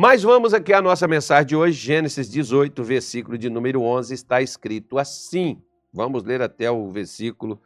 [0.00, 4.40] Mas vamos aqui à nossa mensagem de hoje, Gênesis 18, versículo de número 11, está
[4.40, 5.60] escrito assim.
[5.92, 7.60] Vamos ler até o versículo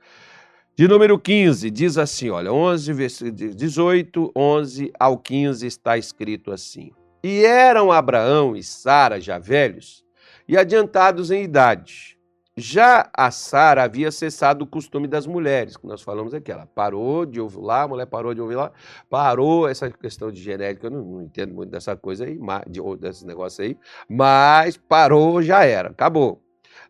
[0.75, 3.21] de número 15, diz assim, olha, 11,
[3.55, 6.91] 18, 11 ao 15 está escrito assim.
[7.23, 10.03] E eram Abraão e Sara já velhos
[10.49, 12.19] e adiantados em idade.
[12.55, 16.52] Já a Sara havia cessado o costume das mulheres, que nós falamos aqui.
[16.52, 18.73] Ela parou de ovular, a mulher parou de ovular,
[19.09, 22.38] parou essa questão de genética, eu não, não entendo muito dessa coisa aí,
[22.69, 26.42] de, desse negócio aí, mas parou, já era, acabou.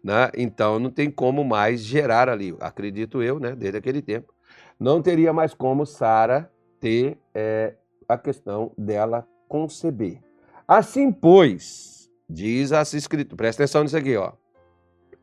[0.02, 0.30] Né?
[0.36, 4.34] Então não tem como mais gerar ali, acredito eu, né, desde aquele tempo.
[4.80, 7.74] Não teria mais como Sara ter é,
[8.08, 10.20] a questão dela conceber.
[10.66, 14.32] Assim, pois, diz a escrito, presta atenção nisso aqui, ó.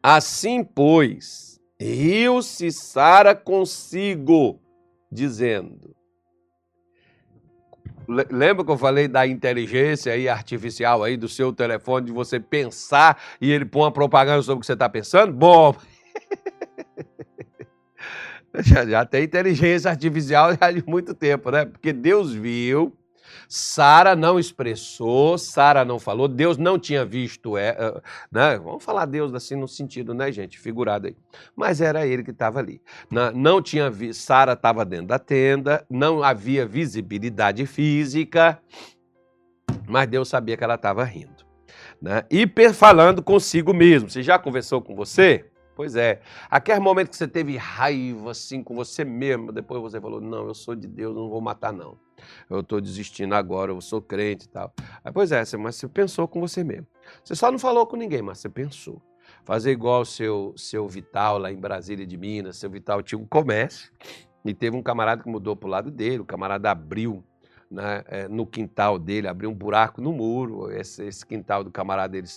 [0.02, 4.60] Assim, pois, riu-se Sara consigo,
[5.12, 5.96] dizendo.
[8.08, 13.22] Lembra que eu falei da inteligência aí artificial aí do seu telefone, de você pensar
[13.40, 15.32] e ele põe uma propaganda sobre o que você está pensando?
[15.32, 15.76] Bom,
[18.66, 21.66] já, já tem inteligência artificial de muito tempo, né?
[21.66, 22.98] Porque Deus viu
[23.48, 28.58] Sara não expressou, Sara não falou, Deus não tinha visto, é, é, né?
[28.58, 31.16] Vamos falar Deus assim no sentido, né, gente, figurado aí.
[31.56, 32.82] Mas era ele que estava ali.
[33.10, 38.60] Não, não tinha visto, Sara estava dentro da tenda, não havia visibilidade física,
[39.88, 41.48] mas Deus sabia que ela estava rindo.
[42.02, 42.24] Né?
[42.30, 44.10] E falando consigo mesmo.
[44.10, 45.49] Você já conversou com você?
[45.80, 46.20] Pois é.
[46.50, 50.54] Aquele momento que você teve raiva assim com você mesmo, depois você falou: Não, eu
[50.54, 51.98] sou de Deus, não vou matar, não
[52.50, 54.74] eu estou desistindo agora, eu sou crente e tal.
[55.02, 56.86] Aí, pois é, mas você pensou com você mesmo.
[57.24, 59.02] Você só não falou com ninguém, mas você pensou.
[59.46, 63.26] Fazer igual o seu, seu Vital lá em Brasília de Minas, seu Vital tinha um
[63.26, 63.90] comércio
[64.44, 67.24] e teve um camarada que mudou para o lado dele, o camarada abriu
[67.70, 72.18] né, é, no quintal dele, abriu um buraco no muro, esse, esse quintal do camarada,
[72.18, 72.28] ele,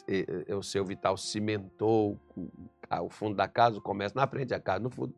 [0.54, 2.18] o seu Vital cimentou
[3.00, 5.14] o fundo da casa, o comércio na frente, a casa no fundo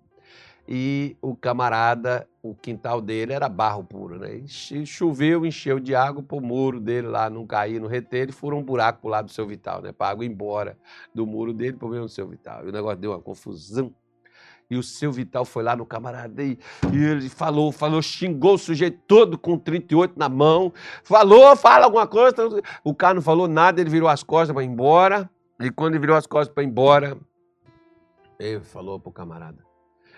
[0.66, 4.36] e o camarada, o quintal dele era barro puro, né?
[4.36, 8.32] E choveu, encheu de água para o muro dele lá não cair no reter, e
[8.32, 9.92] furou um buraco para o lado do seu Vital, né?
[9.92, 10.78] Para a água ir embora
[11.14, 12.64] do muro dele para o do seu Vital.
[12.64, 13.94] E o negócio deu uma confusão.
[14.70, 16.58] E o seu Vital foi lá no camarada e,
[16.92, 22.06] e ele falou, falou, xingou o sujeito todo com 38 na mão, falou, fala alguma
[22.06, 22.34] coisa.
[22.82, 25.28] O cara não falou nada, ele virou as costas para ir embora.
[25.60, 27.16] E quando ele virou as costas para ir embora,
[28.38, 29.64] ele falou para o camarada: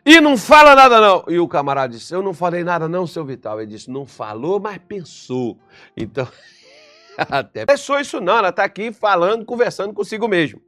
[0.09, 1.25] e não fala nada não.
[1.27, 3.61] E o camarada disse, eu não falei nada não, seu Vital.
[3.61, 5.59] Ele disse, não falou, mas pensou.
[5.97, 6.29] Então,
[7.19, 10.63] até pensou isso não, ela está aqui falando, conversando consigo mesmo.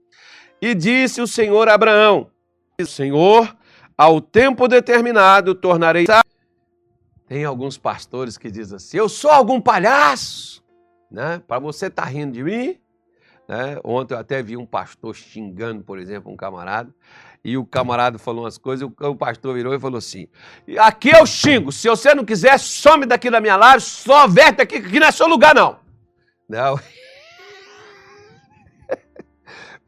[0.60, 2.32] E disse o Senhor Abraão,
[2.84, 3.56] Senhor,
[3.98, 6.06] ao tempo determinado tornarei...
[7.26, 10.64] Tem alguns pastores que dizem assim, eu sou algum palhaço,
[11.10, 11.42] né?
[11.46, 12.78] Para você estar tá rindo de mim,
[13.46, 13.78] né?
[13.84, 16.94] Ontem eu até vi um pastor xingando, por exemplo, um camarada
[17.44, 20.26] e o camarada falou umas coisas, o, o pastor virou e falou assim:
[20.78, 24.80] aqui eu xingo, se você não quiser, some daqui da minha live, só verte aqui,
[24.80, 25.78] que não é seu lugar, não.
[26.48, 26.78] Não.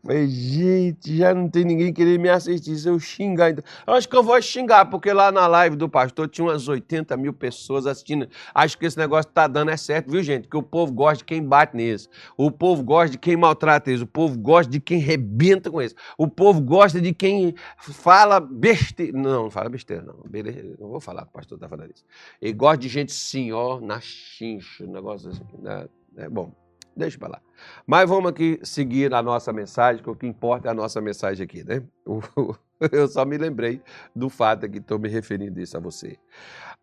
[0.03, 2.77] Falei, gente, já não tem ninguém querendo me assistir.
[2.77, 3.65] Se eu xingar, então.
[3.87, 7.34] acho que eu vou xingar, porque lá na live do pastor tinha umas 80 mil
[7.34, 8.27] pessoas assistindo.
[8.55, 10.49] Acho que esse negócio tá dando é certo, viu, gente?
[10.49, 12.09] Que o povo gosta de quem bate nisso.
[12.37, 14.00] O povo gosta de quem maltrata eles.
[14.00, 15.94] O povo gosta de quem rebenta com isso.
[16.16, 19.12] O povo gosta de quem fala besteira.
[19.19, 20.22] Não, não fala besteira, não.
[20.28, 22.05] Beleza, não vou falar que o pastor tá falando isso.
[22.41, 25.44] Ele gosta de gente assim, ó, na chincha, um negócio assim.
[25.59, 25.87] Né?
[26.16, 26.55] É bom.
[26.97, 27.43] Deixa para lá.
[27.87, 31.45] Mas vamos aqui seguir a nossa mensagem, que o que importa é a nossa mensagem
[31.45, 31.83] aqui, né?
[32.93, 33.83] Eu só me lembrei
[34.15, 36.19] do fato que estou me referindo isso a você.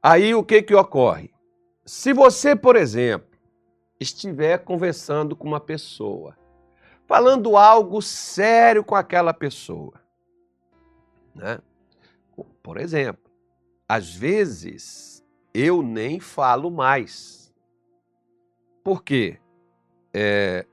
[0.01, 1.34] Aí o que que ocorre?
[1.85, 3.38] Se você, por exemplo,
[4.00, 6.38] estiver conversando com uma pessoa,
[7.07, 9.94] falando algo sério com aquela pessoa,
[11.34, 11.59] né?
[12.62, 13.31] Por exemplo,
[13.88, 17.53] às vezes eu nem falo mais.
[18.84, 19.39] Por quê?
[20.19, 20.66] É,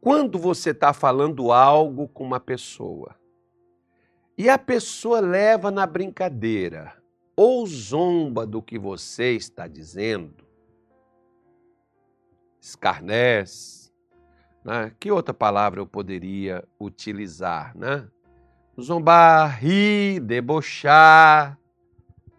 [0.00, 3.14] quando você está falando algo com uma pessoa
[4.38, 6.94] e a pessoa leva na brincadeira
[7.36, 10.42] ou zomba do que você está dizendo,
[12.58, 13.92] escarnece,
[14.64, 14.90] né?
[14.98, 17.76] que outra palavra eu poderia utilizar?
[17.76, 18.08] Né?
[18.80, 21.58] Zombar, rir, debochar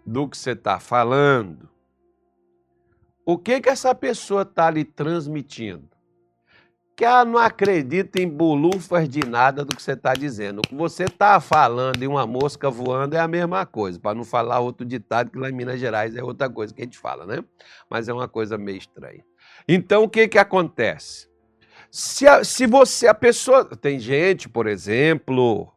[0.03, 1.69] do que você está falando.
[3.23, 5.90] O que, que essa pessoa está lhe transmitindo?
[7.01, 10.59] Que ela não acredita em bolufas de nada do que você está dizendo.
[10.59, 14.23] O que você está falando em uma mosca voando é a mesma coisa, para não
[14.23, 17.25] falar outro ditado que lá em Minas Gerais é outra coisa que a gente fala,
[17.25, 17.43] né?
[17.89, 19.25] Mas é uma coisa meio estranha.
[19.67, 21.27] Então o que que acontece?
[21.89, 23.65] Se, a, se você, a pessoa.
[23.65, 25.73] Tem gente, por exemplo,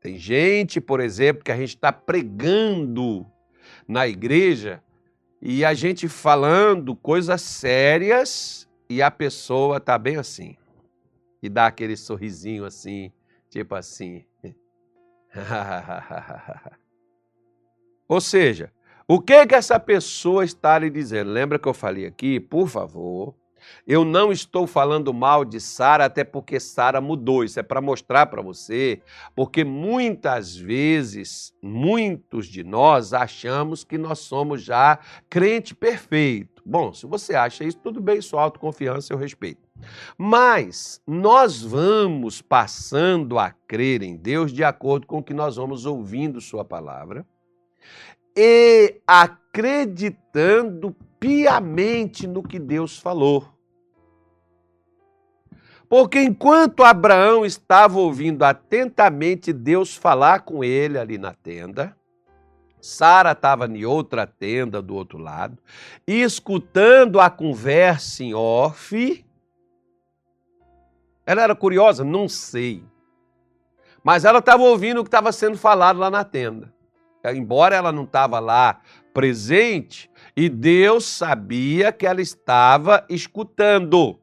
[0.00, 3.24] tem gente, por exemplo, que a gente está pregando
[3.86, 4.82] na igreja
[5.40, 10.56] e a gente falando coisas sérias e a pessoa tá bem assim.
[11.42, 13.12] E dá aquele sorrisinho assim,
[13.48, 14.24] tipo assim.
[18.08, 18.72] Ou seja,
[19.06, 21.30] o que que essa pessoa está lhe dizendo?
[21.30, 22.40] Lembra que eu falei aqui?
[22.40, 23.34] Por favor,
[23.86, 27.44] eu não estou falando mal de Sara, até porque Sara mudou.
[27.44, 29.02] Isso é para mostrar para você,
[29.34, 34.98] porque muitas vezes, muitos de nós achamos que nós somos já
[35.28, 36.57] crente perfeito.
[36.70, 39.66] Bom, se você acha isso, tudo bem, sua autoconfiança eu respeito.
[40.18, 45.86] Mas nós vamos passando a crer em Deus de acordo com o que nós vamos
[45.86, 47.26] ouvindo Sua palavra
[48.36, 53.48] e acreditando piamente no que Deus falou.
[55.88, 61.96] Porque enquanto Abraão estava ouvindo atentamente Deus falar com ele ali na tenda,
[62.80, 65.58] Sara estava em outra tenda do outro lado,
[66.06, 69.24] escutando a conversa em off.
[71.26, 72.04] Ela era curiosa?
[72.04, 72.82] Não sei.
[74.02, 76.72] Mas ela estava ouvindo o que estava sendo falado lá na tenda.
[77.24, 78.80] Embora ela não estava lá
[79.12, 84.18] presente, e Deus sabia que ela estava escutando.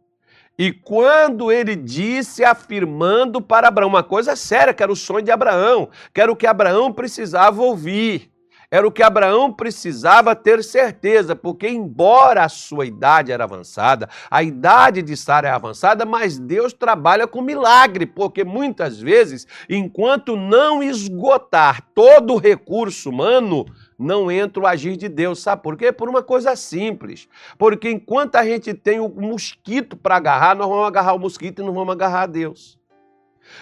[0.58, 5.32] E quando ele disse, afirmando para Abraão uma coisa séria, que era o sonho de
[5.32, 8.32] Abraão, que era o que Abraão precisava ouvir,
[8.76, 14.44] era o que Abraão precisava ter certeza, porque, embora a sua idade era avançada, a
[14.44, 20.84] idade de Sara é avançada, mas Deus trabalha com milagre, porque muitas vezes, enquanto não
[20.84, 23.66] esgotar todo o recurso humano,
[23.98, 25.40] não entra o agir de Deus.
[25.40, 25.94] Sabe por quê?
[25.94, 27.30] Por uma coisa simples.
[27.58, 31.66] Porque enquanto a gente tem o mosquito para agarrar, nós vamos agarrar o mosquito e
[31.66, 32.78] não vamos agarrar a Deus.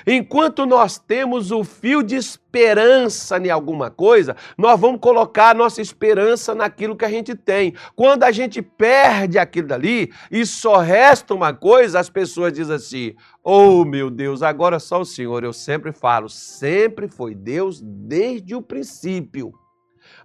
[0.06, 5.82] Enquanto nós temos o fio de esperança em alguma coisa, nós vamos colocar a nossa
[5.82, 7.74] esperança naquilo que a gente tem.
[7.96, 13.16] Quando a gente perde aquilo dali e só resta uma coisa, as pessoas dizem assim:
[13.44, 15.44] Oh meu Deus, agora só o Senhor.
[15.44, 19.54] Eu sempre falo, sempre foi Deus desde o princípio.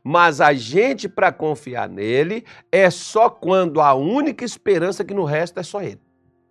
[0.03, 5.61] Mas a gente, para confiar nele, é só quando a única esperança que no resto
[5.61, 6.01] é só ele.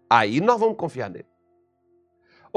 [0.10, 1.26] Aí nós vamos confiar nele.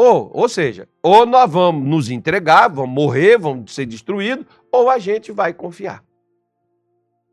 [0.02, 4.99] Ou, ou seja, ou nós vamos nos entregar, vamos morrer, vamos ser destruídos, ou a
[4.99, 6.02] gente vai confiar.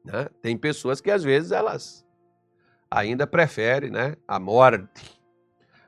[0.04, 0.28] Né?
[0.42, 2.06] Tem pessoas que às vezes elas
[2.92, 5.17] ainda preferem né, a morte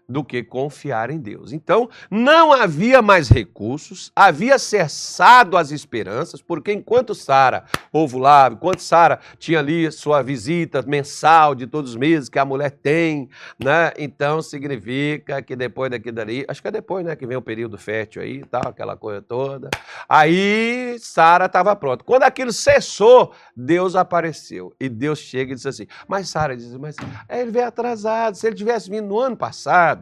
[0.09, 1.53] do que confiar em Deus.
[1.53, 9.19] Então, não havia mais recursos, havia cessado as esperanças, porque enquanto Sara ovulava, enquanto Sara
[9.37, 13.29] tinha ali sua visita mensal de todos os meses que a mulher tem,
[13.63, 13.91] né?
[13.99, 17.77] Então significa que depois daqui dali, acho que é depois, né, que vem o período
[17.77, 19.69] fértil aí, tal, aquela coisa toda.
[20.07, 22.03] Aí Sara estava pronta.
[22.03, 26.95] Quando aquilo cessou, Deus apareceu e Deus chega e diz assim: "Mas Sara diz: "Mas
[27.29, 29.98] ele veio atrasado, se ele tivesse vindo no ano passado,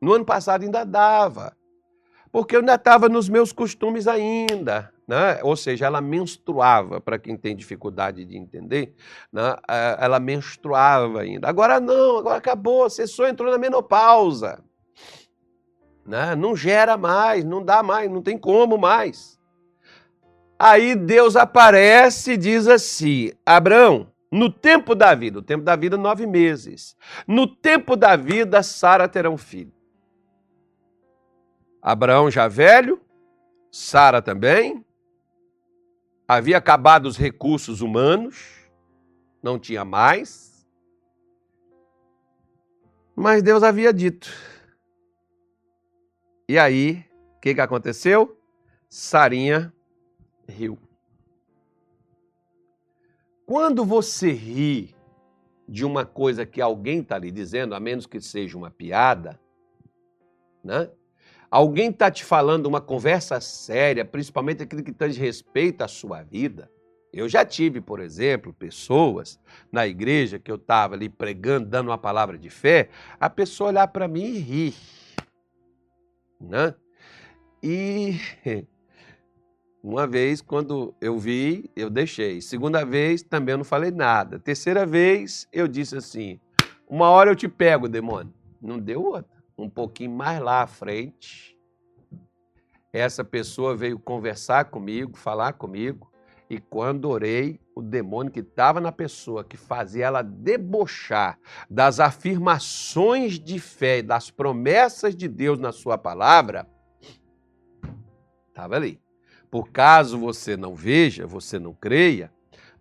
[0.00, 1.56] no ano passado ainda dava,
[2.30, 4.92] porque eu ainda estava nos meus costumes ainda.
[5.06, 5.38] Né?
[5.42, 8.94] Ou seja, ela menstruava, para quem tem dificuldade de entender,
[9.30, 9.54] né?
[9.68, 11.46] É, ela menstruava ainda.
[11.46, 14.64] Agora não, agora acabou, você só entrou na menopausa.
[16.06, 16.34] Né?
[16.34, 19.38] Não gera mais, não dá mais, não tem como mais.
[20.58, 25.96] Aí Deus aparece e diz assim: Abraão, no tempo da vida, o tempo da vida,
[25.96, 26.96] nove meses.
[27.24, 29.72] No tempo da vida, Sara terá um filho.
[31.80, 33.00] Abraão já velho,
[33.70, 34.84] Sara também.
[36.26, 38.68] Havia acabado os recursos humanos,
[39.40, 40.66] não tinha mais.
[43.14, 44.32] Mas Deus havia dito.
[46.48, 48.36] E aí, o que, que aconteceu?
[48.88, 49.72] Sarinha
[50.48, 50.76] riu.
[53.46, 54.94] Quando você ri
[55.68, 59.38] de uma coisa que alguém está lhe dizendo, a menos que seja uma piada,
[60.62, 60.90] né?
[61.50, 66.70] alguém está te falando uma conversa séria, principalmente aquilo que diz respeito à sua vida.
[67.12, 69.38] Eu já tive, por exemplo, pessoas
[69.70, 72.88] na igreja que eu estava ali pregando, dando uma palavra de fé,
[73.20, 74.74] a pessoa olhar para mim e rir.
[76.40, 76.74] Né?
[77.62, 78.18] E
[79.84, 82.40] uma vez, quando eu vi, eu deixei.
[82.40, 84.38] Segunda vez, também eu não falei nada.
[84.38, 86.40] Terceira vez, eu disse assim:
[86.88, 88.32] uma hora eu te pego, demônio.
[88.60, 91.56] Não deu outra um pouquinho mais lá à frente,
[92.92, 96.10] essa pessoa veio conversar comigo, falar comigo,
[96.48, 101.38] e quando orei, o demônio que estava na pessoa, que fazia ela debochar
[101.68, 106.68] das afirmações de fé, das promessas de Deus na sua palavra,
[108.48, 109.00] estava ali.
[109.54, 112.28] Por caso você não veja, você não creia,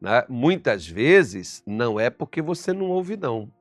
[0.02, 0.26] né?
[0.28, 3.54] muitas vezes não é porque você não ouve, não.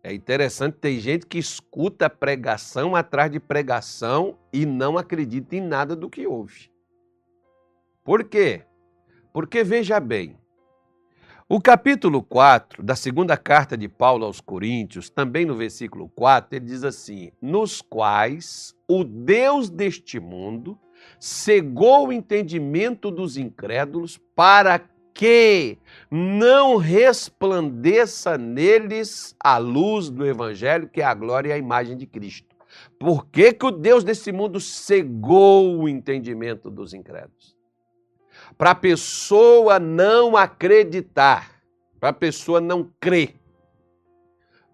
[0.00, 5.96] É interessante, tem gente que escuta pregação atrás de pregação e não acredita em nada
[5.96, 6.70] do que ouve.
[8.04, 8.62] Por quê?
[9.32, 10.38] Porque veja bem,
[11.48, 16.66] o capítulo 4 da segunda carta de Paulo aos Coríntios, também no versículo 4, ele
[16.66, 20.76] diz assim: Nos quais o Deus deste mundo
[21.20, 24.80] cegou o entendimento dos incrédulos para
[25.14, 25.78] que
[26.10, 32.06] não resplandeça neles a luz do Evangelho, que é a glória e a imagem de
[32.06, 32.56] Cristo.
[32.98, 37.55] Por que, que o Deus desse mundo cegou o entendimento dos incrédulos?
[38.56, 41.60] Para a pessoa não acreditar,
[41.98, 43.34] para a pessoa não crer.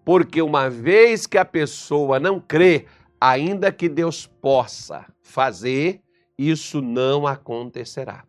[0.05, 2.85] Porque uma vez que a pessoa não crê,
[3.19, 6.01] ainda que Deus possa fazer,
[6.37, 8.25] isso não acontecerá.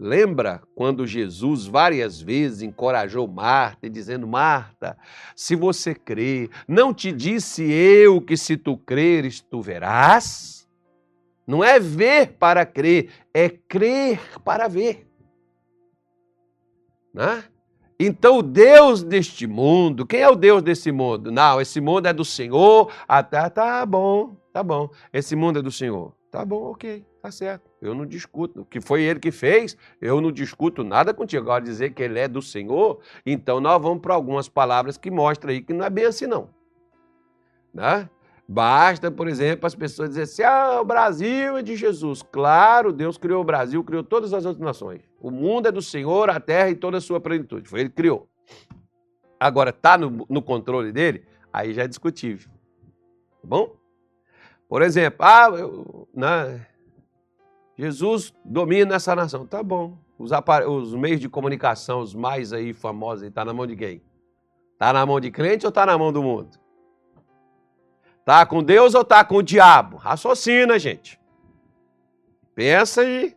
[0.00, 4.96] Lembra quando Jesus várias vezes encorajou Marta, dizendo: Marta,
[5.34, 10.57] se você crê, não te disse eu que se tu creres, tu verás?
[11.48, 15.08] Não é ver para crer, é crer para ver.
[17.14, 17.42] Né?
[17.98, 21.32] Então, o Deus deste mundo, quem é o Deus desse mundo?
[21.32, 22.92] Não, esse mundo é do Senhor.
[23.08, 24.90] Ah, tá, tá bom, tá bom.
[25.10, 26.12] Esse mundo é do Senhor.
[26.30, 27.70] Tá bom, ok, tá certo.
[27.80, 28.60] Eu não discuto.
[28.60, 31.44] O que foi ele que fez, eu não discuto nada contigo.
[31.44, 35.50] Agora, dizer que ele é do Senhor, então nós vamos para algumas palavras que mostram
[35.50, 36.50] aí que não é bem assim, não.
[37.72, 38.06] Né?
[38.50, 42.22] Basta, por exemplo, as pessoas dizerem assim: ah, o Brasil é de Jesus.
[42.22, 45.02] Claro, Deus criou o Brasil, criou todas as outras nações.
[45.20, 47.68] O mundo é do Senhor, a terra e toda a sua plenitude.
[47.68, 48.26] Foi ele que criou.
[49.38, 51.26] Agora, está no, no controle dele?
[51.52, 52.50] Aí já é discutível.
[53.42, 53.76] Tá bom?
[54.66, 56.66] Por exemplo, ah, eu, né,
[57.76, 59.46] Jesus domina essa nação.
[59.46, 59.98] Tá bom.
[60.18, 60.30] Os,
[60.66, 64.02] os, meios de comunicação, os mais aí famosos, está na mão de quem?
[64.72, 66.58] Está na mão de crente ou está na mão do mundo?
[68.28, 69.96] Está com Deus ou está com o diabo?
[69.96, 71.18] Raciocina, gente.
[72.54, 73.34] Pensa aí.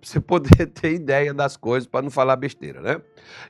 [0.00, 3.02] você poder ter ideia das coisas, para não falar besteira, né?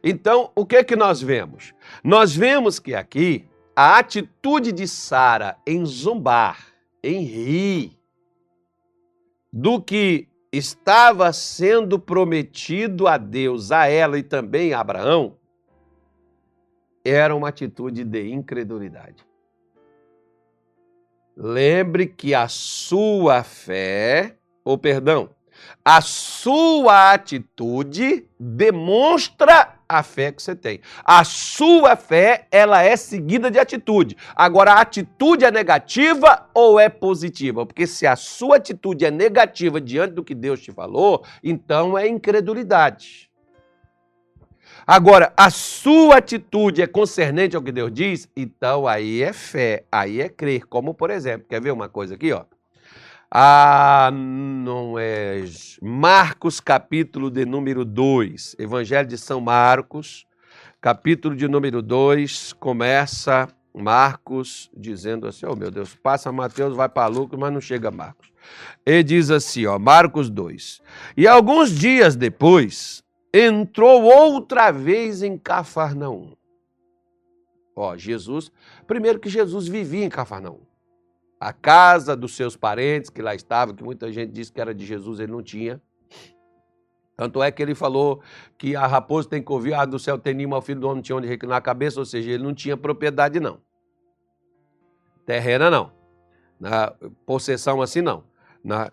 [0.02, 1.73] Então, o que que nós vemos?
[2.02, 6.59] Nós vemos que aqui a atitude de Sara em zombar,
[7.04, 7.97] em rir,
[9.52, 15.38] do que estava sendo prometido a Deus, a ela e também a Abraão,
[17.11, 19.25] era uma atitude de incredulidade.
[21.37, 25.31] Lembre que a sua fé, ou perdão,
[25.85, 30.81] a sua atitude demonstra a fé que você tem.
[31.05, 34.17] A sua fé, ela é seguida de atitude.
[34.37, 37.67] Agora, a atitude é negativa ou é positiva?
[37.67, 42.07] Porque se a sua atitude é negativa diante do que Deus te falou, então é
[42.07, 43.30] incredulidade.
[44.93, 50.21] Agora, a sua atitude é concernente ao que Deus diz, então aí é fé, aí
[50.21, 50.67] é crer.
[50.67, 52.43] Como, por exemplo, quer ver uma coisa aqui, ó?
[53.31, 55.45] Ah, não é.
[55.81, 58.57] Marcos, capítulo de número 2.
[58.59, 60.27] Evangelho de São Marcos,
[60.81, 67.07] capítulo de número 2, começa Marcos dizendo assim: Oh meu Deus, passa Mateus, vai para
[67.07, 68.33] Lucas, mas não chega Marcos.
[68.85, 70.81] Ele diz assim, ó, Marcos 2.
[71.17, 76.37] E alguns dias depois, entrou outra vez em Cafarnaum.
[77.75, 78.51] Ó, Jesus,
[78.87, 80.61] primeiro que Jesus vivia em Cafarnaum
[81.41, 84.85] a casa dos seus parentes que lá estavam, que muita gente disse que era de
[84.85, 85.81] Jesus, ele não tinha.
[87.17, 88.23] Tanto é que ele falou
[88.59, 91.03] que a raposa tem que ouvir, a do céu tem ninho, o filho do homem
[91.03, 93.59] tinha onde reclinar a cabeça, ou seja, ele não tinha propriedade não.
[95.25, 95.93] Terrena não.
[96.59, 96.93] Na
[97.25, 98.23] possessão assim não.
[98.62, 98.90] Na,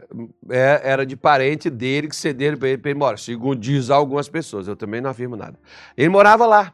[0.50, 3.17] é, era de parente dele que cederam para ele, ele morar.
[3.17, 5.59] Segundo diz algumas pessoas, eu também não afirmo nada.
[5.95, 6.74] Ele morava lá.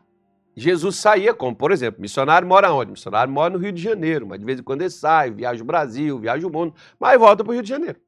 [0.56, 2.92] Jesus saía como, por exemplo, missionário mora onde?
[2.92, 5.66] Missionário mora no Rio de Janeiro, mas de vez em quando ele sai, viaja o
[5.66, 8.00] Brasil, viaja o mundo, mas volta para o Rio de Janeiro.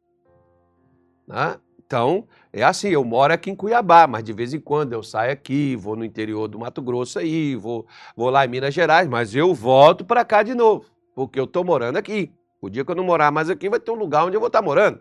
[1.28, 1.56] Né?
[1.86, 5.32] Então, é assim, eu moro aqui em Cuiabá, mas de vez em quando eu saio
[5.32, 9.36] aqui, vou no interior do Mato Grosso aí, vou, vou lá em Minas Gerais, mas
[9.36, 12.32] eu volto para cá de novo, porque eu estou morando aqui.
[12.66, 14.48] O dia que eu não morar mais aqui, vai ter um lugar onde eu vou
[14.48, 15.00] estar morando.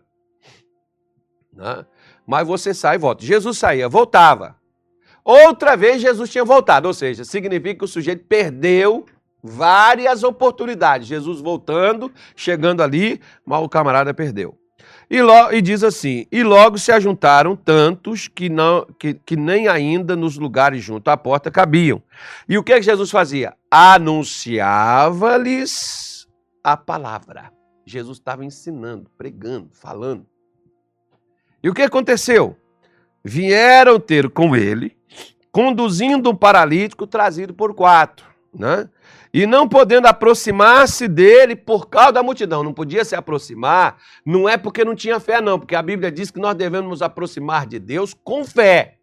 [1.53, 1.85] Né?
[2.27, 3.25] Mas você sai e volta.
[3.25, 4.57] Jesus saía, voltava.
[5.25, 9.07] Outra vez Jesus tinha voltado, ou seja, significa que o sujeito perdeu
[9.43, 11.09] várias oportunidades.
[11.09, 14.59] Jesus voltando, chegando ali, mas o camarada perdeu.
[15.09, 19.69] E, lo, e diz assim: E logo se ajuntaram tantos que, não, que, que nem
[19.69, 22.03] ainda nos lugares junto à porta cabiam.
[22.49, 23.55] E o que, é que Jesus fazia?
[23.71, 26.29] Anunciava-lhes
[26.63, 27.54] a palavra.
[27.87, 30.27] Jesus estava ensinando, pregando, falando.
[31.63, 32.57] E o que aconteceu?
[33.23, 34.97] Vieram ter com ele,
[35.51, 38.89] conduzindo um paralítico trazido por quatro, né?
[39.33, 44.57] E não podendo aproximar-se dele por causa da multidão, não podia se aproximar, não é
[44.57, 47.81] porque não tinha fé, não, porque a Bíblia diz que nós devemos nos aproximar de
[47.81, 48.99] Deus com fé.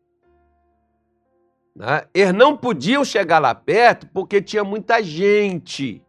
[1.75, 2.05] Né?
[2.13, 6.01] Eles não podiam chegar lá perto porque tinha muita gente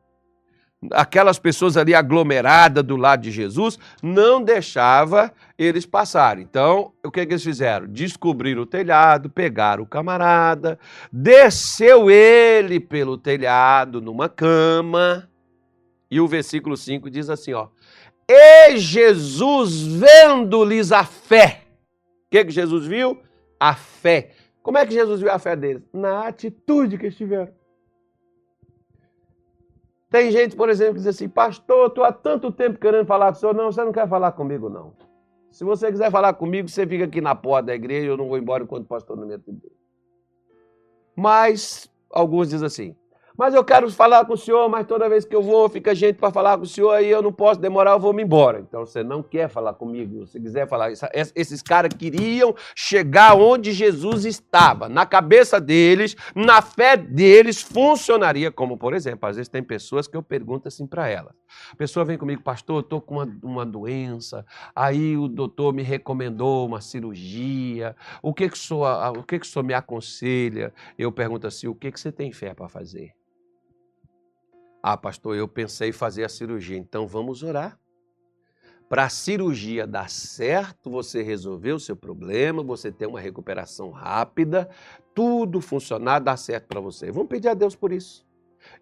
[0.91, 6.43] aquelas pessoas ali aglomeradas do lado de Jesus, não deixava eles passarem.
[6.43, 7.87] Então, o que, que eles fizeram?
[7.87, 10.79] Descobriram o telhado, pegaram o camarada,
[11.13, 15.29] desceu ele pelo telhado numa cama,
[16.11, 17.69] e o versículo 5 diz assim, ó,
[18.29, 21.63] e Jesus vendo-lhes a fé.
[22.27, 23.21] O que, que Jesus viu?
[23.59, 24.31] A fé.
[24.63, 25.83] Como é que Jesus viu a fé deles?
[25.93, 27.53] Na atitude que eles tiveram.
[30.13, 33.39] Tem gente, por exemplo, que diz assim, pastor, estou há tanto tempo querendo falar com
[33.39, 33.55] o senhor.
[33.55, 34.93] Não, você não quer falar comigo, não.
[35.51, 38.37] Se você quiser falar comigo, você fica aqui na porta da igreja, eu não vou
[38.37, 39.73] embora enquanto o pastor não me atender.
[41.17, 42.97] Mas alguns dizem assim,
[43.37, 46.17] mas eu quero falar com o senhor, mas toda vez que eu vou, fica gente
[46.17, 48.61] para falar com o senhor, aí eu não posso demorar, eu vou me embora.
[48.61, 50.93] Então você não quer falar comigo, se quiser falar.
[51.35, 54.89] Esses caras queriam chegar onde Jesus estava.
[54.89, 60.17] Na cabeça deles, na fé deles, funcionaria como, por exemplo, às vezes tem pessoas que
[60.17, 61.35] eu pergunto assim para elas.
[61.73, 65.83] A pessoa vem comigo, pastor, eu estou com uma, uma doença, aí o doutor me
[65.83, 70.73] recomendou uma cirurgia, o que que, o senhor, o que que o senhor me aconselha?
[70.99, 73.15] Eu pergunto assim, o que que você tem fé para fazer?
[74.83, 77.79] Ah, pastor, eu pensei em fazer a cirurgia, então vamos orar.
[78.89, 84.69] Para a cirurgia dar certo, você resolver o seu problema, você ter uma recuperação rápida,
[85.15, 87.11] tudo funcionar, dar certo para você.
[87.11, 88.27] Vamos pedir a Deus por isso.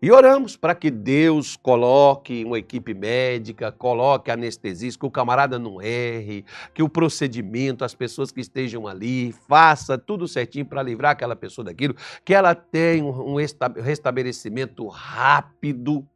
[0.03, 5.81] E oramos para que Deus coloque uma equipe médica, coloque anestesista, que o camarada não
[5.83, 11.37] erre, que o procedimento, as pessoas que estejam ali, faça tudo certinho para livrar aquela
[11.37, 16.09] pessoa daquilo, que ela tenha um restabelecimento rápido,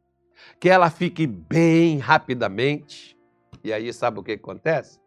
[0.59, 3.15] que ela fique bem rapidamente.
[3.63, 4.99] E aí sabe o que acontece?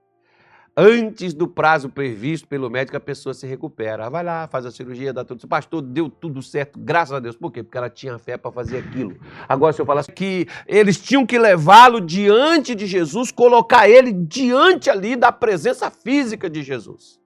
[0.81, 4.09] Antes do prazo previsto pelo médico, a pessoa se recupera.
[4.09, 5.49] Vai lá, faz a cirurgia, dá tudo.
[5.49, 7.35] Pastor, deu tudo certo, graças a Deus.
[7.35, 7.65] Por quê?
[7.65, 9.19] Porque ela tinha fé para fazer aquilo.
[9.49, 14.89] Agora, se eu falasse que eles tinham que levá-lo diante de Jesus, colocar ele diante
[14.89, 17.21] ali da presença física de Jesus.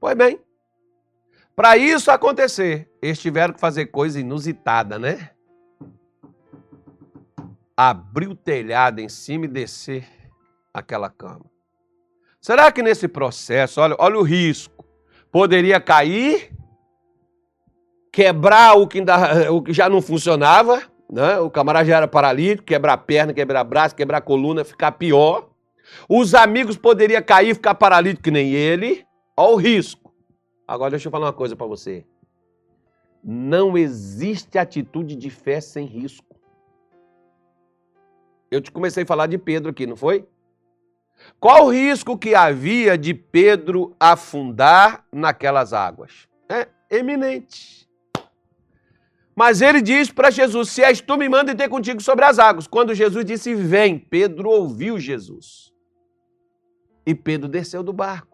[0.00, 0.40] Pois bem,
[1.54, 5.30] para isso acontecer, eles tiveram que fazer coisa inusitada, né?
[7.76, 10.08] Abrir o telhado em cima e descer
[10.72, 11.51] aquela cama.
[12.42, 14.84] Será que nesse processo, olha, olha o risco,
[15.30, 16.50] poderia cair,
[18.10, 21.38] quebrar o que, ainda, o que já não funcionava, né?
[21.38, 25.50] o camarada já era paralítico, quebrar perna, quebrar braço, quebrar coluna, ficar pior.
[26.08, 29.06] Os amigos poderiam cair, ficar paralítico que nem ele.
[29.36, 30.12] Olha o risco.
[30.66, 32.04] Agora deixa eu falar uma coisa para você.
[33.22, 36.34] Não existe atitude de fé sem risco.
[38.50, 40.26] Eu te comecei a falar de Pedro aqui, não foi?
[41.40, 46.28] Qual o risco que havia de Pedro afundar naquelas águas?
[46.48, 47.88] É eminente.
[49.34, 52.66] Mas ele diz para Jesus: Se és tu, me manda ter contigo sobre as águas.
[52.66, 55.72] Quando Jesus disse: Vem, Pedro ouviu Jesus.
[57.04, 58.32] E Pedro desceu do barco.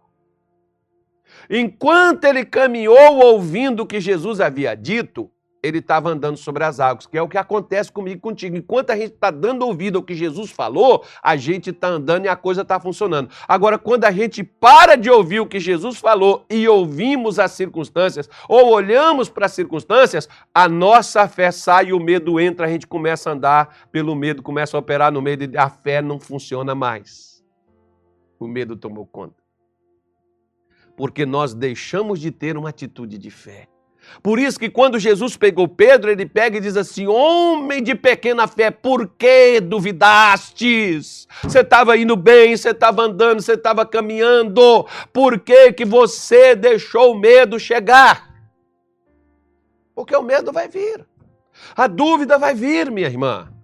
[1.48, 5.31] Enquanto ele caminhou ouvindo o que Jesus havia dito,
[5.62, 8.57] ele estava andando sobre as águas, que é o que acontece comigo contigo.
[8.57, 12.29] Enquanto a gente está dando ouvido ao que Jesus falou, a gente está andando e
[12.29, 13.31] a coisa está funcionando.
[13.47, 18.29] Agora, quando a gente para de ouvir o que Jesus falou e ouvimos as circunstâncias,
[18.49, 23.31] ou olhamos para as circunstâncias, a nossa fé sai o medo entra, a gente começa
[23.31, 27.44] a andar pelo medo, começa a operar no medo e a fé não funciona mais.
[28.38, 29.42] O medo tomou conta.
[30.97, 33.68] Porque nós deixamos de ter uma atitude de fé.
[34.23, 38.47] Por isso que quando Jesus pegou Pedro, ele pega e diz assim: Homem de pequena
[38.47, 41.29] fé, por que duvidastes?
[41.42, 47.12] Você estava indo bem, você estava andando, você estava caminhando, por que, que você deixou
[47.12, 48.29] o medo chegar?
[49.94, 51.05] Porque o medo vai vir,
[51.77, 53.58] a dúvida vai vir, minha irmã.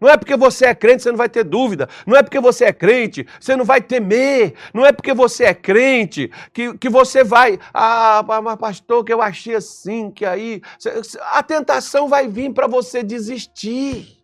[0.00, 1.88] Não é porque você é crente, você não vai ter dúvida.
[2.06, 4.54] Não é porque você é crente, você não vai temer.
[4.72, 7.58] Não é porque você é crente que, que você vai.
[7.72, 10.60] Ah, mas pastor, que eu achei assim, que aí.
[11.32, 14.16] A tentação vai vir para você desistir.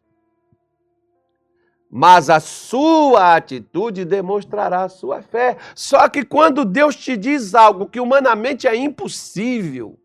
[1.94, 5.58] mas a sua atitude demonstrará a sua fé.
[5.74, 9.98] Só que quando Deus te diz algo que humanamente é impossível,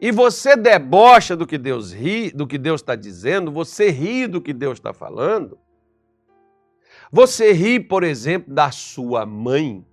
[0.00, 4.40] e você debocha do que Deus ri, do que Deus está dizendo, você ri do
[4.40, 5.58] que Deus está falando,
[7.12, 9.84] você ri, por exemplo, da sua mãe,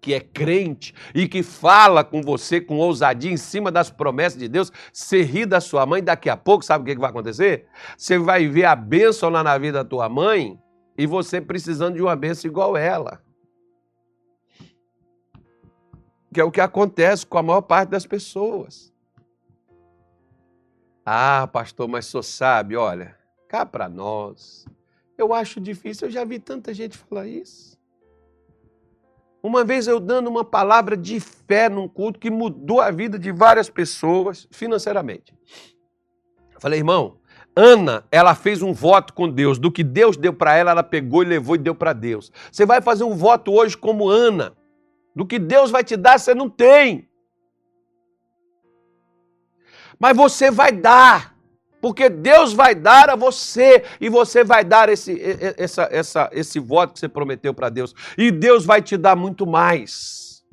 [0.00, 4.48] que é crente e que fala com você com ousadia em cima das promessas de
[4.48, 7.66] Deus, você ri da sua mãe, daqui a pouco, sabe o que vai acontecer?
[7.96, 10.58] Você vai ver a bênção lá na vida da tua mãe
[10.98, 13.22] e você precisando de uma bênção igual ela.
[16.32, 18.91] Que é o que acontece com a maior parte das pessoas.
[21.04, 23.16] Ah, pastor, mas só sabe, olha,
[23.48, 24.66] cá para nós.
[25.18, 27.78] Eu acho difícil, eu já vi tanta gente falar isso.
[29.42, 33.32] Uma vez eu dando uma palavra de fé num culto que mudou a vida de
[33.32, 35.34] várias pessoas financeiramente.
[36.60, 37.18] falei, irmão,
[37.54, 39.58] Ana, ela fez um voto com Deus.
[39.58, 42.32] Do que Deus deu para ela, ela pegou e levou e deu para Deus.
[42.50, 44.56] Você vai fazer um voto hoje como Ana.
[45.14, 47.08] Do que Deus vai te dar, você não tem.
[50.02, 51.32] Mas você vai dar
[51.80, 55.16] porque Deus vai dar a você e você vai dar esse,
[55.56, 57.94] essa, essa, esse voto que você prometeu para Deus.
[58.18, 60.44] E Deus vai te dar muito mais.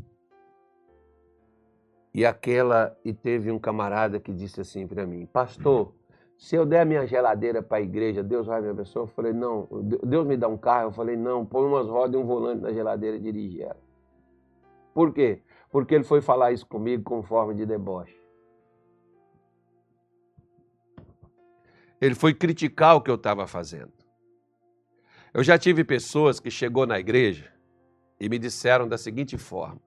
[2.13, 5.93] E aquela, e teve um camarada que disse assim para mim, pastor,
[6.37, 9.05] se eu der a minha geladeira para a igreja, Deus vai me abençoar?
[9.05, 9.67] Eu falei, não.
[10.03, 10.89] Deus me dá um carro?
[10.89, 13.77] Eu falei, não, põe umas rodas e um volante na geladeira e dirige ela.
[14.93, 15.41] Por quê?
[15.71, 18.18] Porque ele foi falar isso comigo com forma de deboche.
[22.01, 23.91] Ele foi criticar o que eu estava fazendo.
[25.33, 27.51] Eu já tive pessoas que chegou na igreja
[28.19, 29.81] e me disseram da seguinte forma: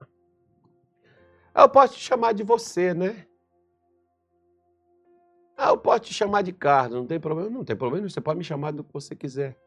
[1.53, 3.25] Eu posso te chamar de você, né?
[5.57, 8.37] Ah, eu posso te chamar de Carlos, não tem problema, não tem problema, você pode
[8.37, 9.57] me chamar do que você quiser.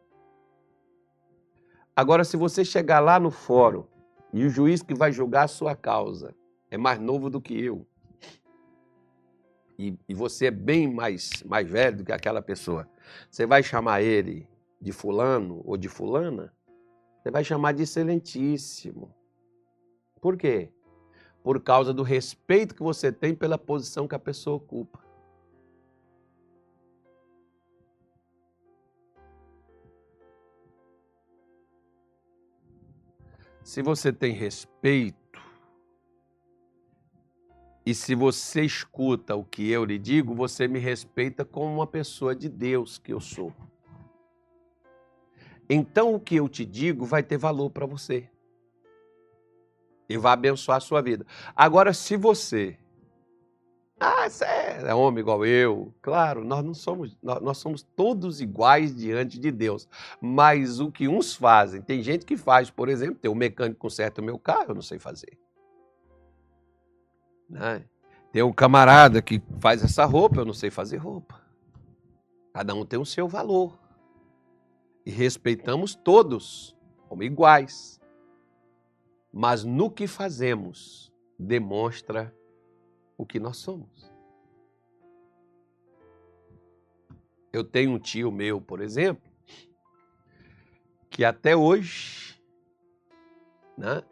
[1.94, 3.86] Agora, se você chegar lá no fórum
[4.32, 6.34] e o juiz que vai julgar a sua causa
[6.70, 7.86] é mais novo do que eu,
[9.78, 12.88] e, e você é bem mais, mais velho do que aquela pessoa,
[13.30, 14.48] você vai chamar ele
[14.80, 16.52] de fulano ou de fulana?
[17.22, 19.14] Você vai chamar de excelentíssimo.
[20.20, 20.70] Por quê?
[21.42, 25.04] Por causa do respeito que você tem pela posição que a pessoa ocupa.
[33.62, 35.25] Se você tem respeito
[37.86, 42.34] e se você escuta o que eu lhe digo, você me respeita como uma pessoa
[42.34, 43.52] de Deus que eu sou.
[45.70, 48.28] Então o que eu te digo vai ter valor para você.
[50.08, 51.24] E vai abençoar a sua vida.
[51.54, 52.76] Agora, se você.
[54.00, 55.94] Ah, você é homem igual eu.
[56.02, 59.88] Claro, nós não somos, nós, somos todos iguais diante de Deus.
[60.20, 64.20] Mas o que uns fazem, tem gente que faz, por exemplo, tem um mecânico conserta
[64.20, 65.38] o meu carro, eu não sei fazer.
[67.48, 67.84] Né?
[68.32, 71.40] Tem um camarada que faz essa roupa, eu não sei fazer roupa.
[72.52, 73.78] Cada um tem o seu valor.
[75.04, 76.76] E respeitamos todos
[77.08, 78.00] como iguais.
[79.32, 82.34] Mas no que fazemos, demonstra
[83.16, 84.12] o que nós somos.
[87.52, 89.30] Eu tenho um tio meu, por exemplo,
[91.08, 92.38] que até hoje
[93.76, 94.02] né,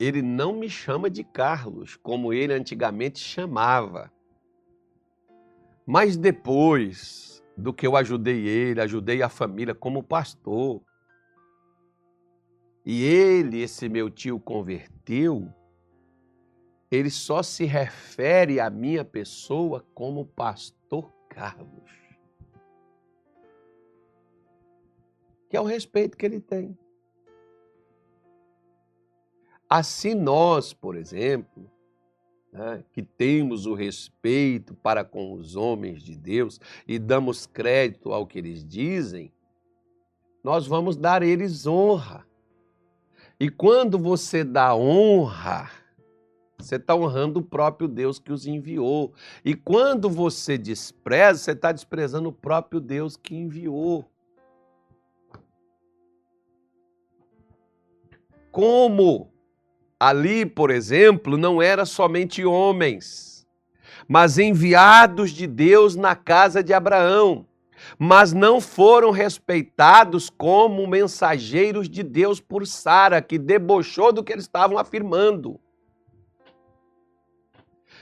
[0.00, 4.10] ele não me chama de Carlos, como ele antigamente chamava.
[5.86, 10.80] Mas depois do que eu ajudei ele, ajudei a família como pastor,
[12.84, 15.52] e ele, esse meu tio, converteu,
[16.90, 21.90] ele só se refere à minha pessoa como pastor Carlos.
[25.50, 26.76] Que é o respeito que ele tem.
[29.70, 31.70] Assim nós, por exemplo,
[32.52, 38.26] né, que temos o respeito para com os homens de Deus e damos crédito ao
[38.26, 39.32] que eles dizem,
[40.42, 42.26] nós vamos dar eles honra.
[43.38, 45.70] E quando você dá honra,
[46.58, 49.14] você está honrando o próprio Deus que os enviou.
[49.44, 54.04] E quando você despreza, você está desprezando o próprio Deus que enviou.
[58.50, 59.30] Como
[60.00, 63.46] Ali, por exemplo, não era somente homens,
[64.08, 67.44] mas enviados de Deus na casa de Abraão,
[67.98, 74.44] mas não foram respeitados como mensageiros de Deus por Sara, que debochou do que eles
[74.46, 75.60] estavam afirmando.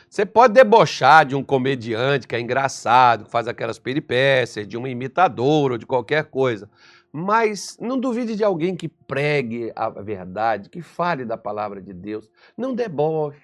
[0.09, 4.87] Você pode debochar de um comediante que é engraçado, que faz aquelas peripécias, de um
[4.87, 6.71] imitador ou de qualquer coisa.
[7.19, 12.31] Mas não duvide de alguém que pregue a verdade, que fale da palavra de Deus.
[12.57, 13.43] Não deboche.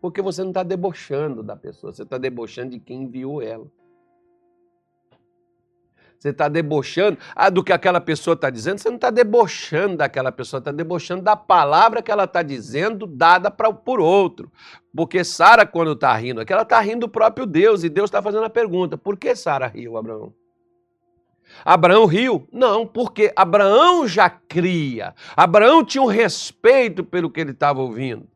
[0.00, 3.66] Porque você não está debochando da pessoa, você está debochando de quem enviou ela.
[6.18, 10.32] Você está debochando ah, do que aquela pessoa está dizendo, você não está debochando daquela
[10.32, 14.50] pessoa, está debochando da palavra que ela está dizendo, dada pra, por outro.
[14.96, 18.22] Porque Sara, quando está rindo aqui, ela está rindo do próprio Deus, e Deus está
[18.22, 20.32] fazendo a pergunta: por que Sara riu, Abraão?
[21.64, 22.48] Abraão riu?
[22.52, 25.14] Não, porque Abraão já cria.
[25.36, 28.28] Abraão tinha um respeito pelo que ele estava ouvindo.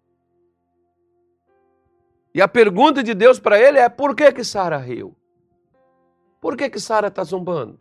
[2.35, 5.17] E a pergunta de Deus para ele é: por que que Sara riu?
[6.41, 7.81] Por que que Sara está zombando?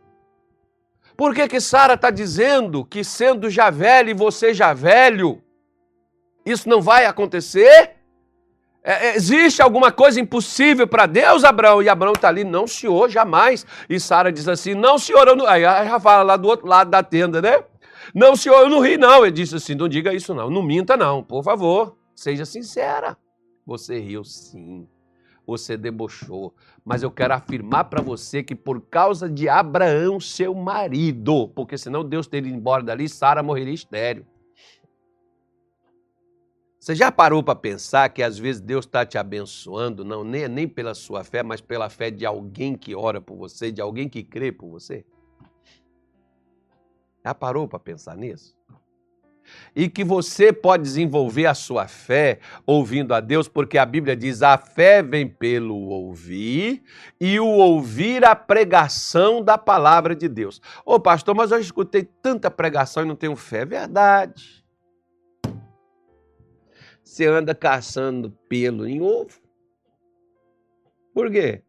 [1.16, 5.42] Por que que Sara está dizendo que sendo já velho e você já velho,
[6.44, 7.95] isso não vai acontecer?
[8.86, 11.82] É, é existe alguma coisa impossível para Deus, Abraão?
[11.82, 13.66] E Abraão está ali, não, senhor, jamais.
[13.90, 15.46] E Sara diz assim, não, senhor, eu não...
[15.46, 17.64] Aí já fala lá do outro lado da tenda, né?
[18.14, 19.24] Não, senhor, eu não ri, não.
[19.26, 20.48] Ele disse assim, não diga isso, não.
[20.48, 21.96] Não minta, não, por favor.
[22.14, 23.16] Seja sincera.
[23.66, 24.86] Você riu, sim
[25.46, 26.52] você debochou.
[26.84, 32.04] Mas eu quero afirmar para você que por causa de Abraão, seu marido, porque senão
[32.04, 34.26] Deus teria ido embora dali, Sara morreria estéreo.
[36.86, 40.68] Você já parou para pensar que às vezes Deus está te abençoando, não nem, nem
[40.68, 44.22] pela sua fé, mas pela fé de alguém que ora por você, de alguém que
[44.22, 45.04] crê por você?
[47.24, 48.56] Já parou para pensar nisso?
[49.74, 54.40] e que você pode desenvolver a sua fé ouvindo a Deus, porque a Bíblia diz:
[54.40, 56.84] a fé vem pelo ouvir
[57.20, 60.62] e o ouvir a pregação da palavra de Deus.
[60.84, 63.62] Ô pastor, mas eu escutei tanta pregação e não tenho fé.
[63.62, 64.65] É verdade.
[67.06, 69.40] Você anda caçando pelo em ovo.
[71.14, 71.62] Por quê?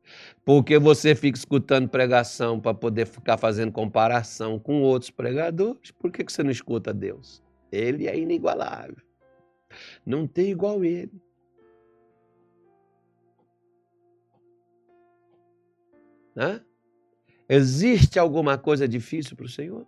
[0.43, 5.91] Porque você fica escutando pregação para poder ficar fazendo comparação com outros pregadores.
[5.91, 7.43] Por que você não escuta Deus?
[7.71, 8.97] Ele é inigualável.
[10.03, 11.21] Não tem igual ele.
[16.35, 16.65] Hã?
[17.47, 19.87] Existe alguma coisa difícil para o Senhor?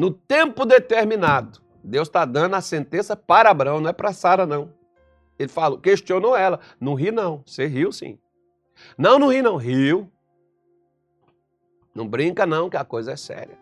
[0.00, 4.72] No tempo determinado, Deus está dando a sentença para Abraão, não é para Sara, não.
[5.38, 6.58] Ele falou, questionou ela.
[6.80, 7.42] Não ri, não.
[7.44, 8.18] Você riu, sim.
[8.96, 9.56] Não, não ri, não.
[9.56, 10.10] Riu.
[11.94, 13.58] Não brinca não, que a coisa é séria.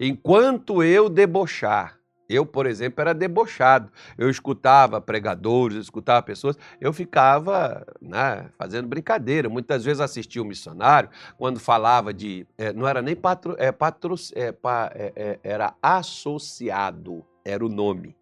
[0.00, 1.95] Enquanto eu debochar,
[2.28, 3.90] eu, por exemplo, era debochado.
[4.16, 9.48] Eu escutava pregadores, eu escutava pessoas, eu ficava né, fazendo brincadeira.
[9.48, 12.46] Muitas vezes assistia o um missionário, quando falava de.
[12.58, 17.68] É, não era nem patro, é, patro, é, pa, é, é, era associado, era o
[17.68, 18.16] nome.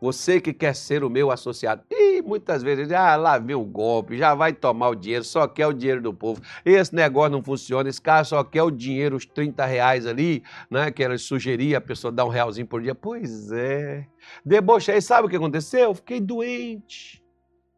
[0.00, 1.82] Você que quer ser o meu associado.
[1.90, 5.66] E muitas vezes, ah, lá vem o golpe, já vai tomar o dinheiro, só quer
[5.66, 6.40] o dinheiro do povo.
[6.64, 10.90] Esse negócio não funciona, esse cara só quer o dinheiro, os 30 reais ali, né?
[10.90, 12.94] Que ela sugeria a pessoa dar um realzinho por dia.
[12.94, 14.06] Pois é.
[14.44, 15.80] Debochei, sabe o que aconteceu?
[15.80, 17.22] Eu fiquei doente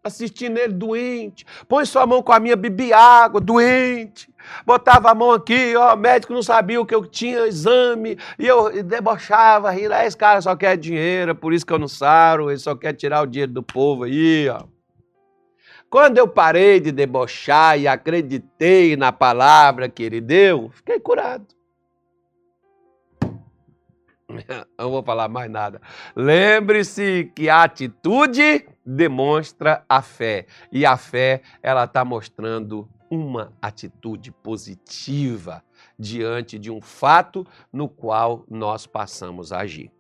[0.03, 1.45] assistindo ele doente.
[1.69, 4.29] Põe sua mão com a minha, bebi água, doente.
[4.65, 8.83] Botava a mão aqui, ó, médico não sabia o que eu tinha, exame, e eu
[8.83, 9.93] debochava, rindo.
[9.93, 12.75] Ah, esse cara só quer dinheiro, é por isso que eu não saro, ele só
[12.75, 14.63] quer tirar o dinheiro do povo aí, ó.
[15.91, 21.47] Quando eu parei de debochar e acreditei na palavra que ele deu, fiquei curado.
[24.79, 25.81] Não vou falar mais nada.
[26.15, 30.47] Lembre-se que a atitude demonstra a fé.
[30.73, 35.63] E a fé, ela está mostrando uma atitude positiva
[35.99, 39.93] diante de um fato no qual nós passamos a agir.